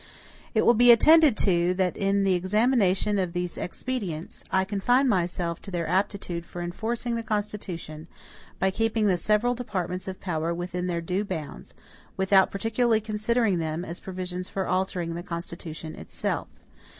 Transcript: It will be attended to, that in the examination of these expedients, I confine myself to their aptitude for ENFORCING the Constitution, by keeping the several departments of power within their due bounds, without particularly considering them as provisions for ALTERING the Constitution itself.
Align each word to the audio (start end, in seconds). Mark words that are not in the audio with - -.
It 0.55 0.65
will 0.65 0.73
be 0.73 0.91
attended 0.91 1.37
to, 1.45 1.75
that 1.75 1.95
in 1.95 2.23
the 2.23 2.33
examination 2.33 3.19
of 3.19 3.33
these 3.33 3.55
expedients, 3.55 4.43
I 4.51 4.65
confine 4.65 5.07
myself 5.07 5.61
to 5.61 5.69
their 5.69 5.87
aptitude 5.87 6.43
for 6.43 6.59
ENFORCING 6.63 7.13
the 7.13 7.21
Constitution, 7.21 8.07
by 8.57 8.71
keeping 8.71 9.05
the 9.05 9.15
several 9.15 9.53
departments 9.53 10.07
of 10.07 10.19
power 10.19 10.55
within 10.55 10.87
their 10.87 11.01
due 11.01 11.23
bounds, 11.23 11.75
without 12.17 12.49
particularly 12.49 12.99
considering 12.99 13.59
them 13.59 13.85
as 13.85 13.99
provisions 13.99 14.49
for 14.49 14.65
ALTERING 14.67 15.13
the 15.13 15.21
Constitution 15.21 15.93
itself. 15.93 16.47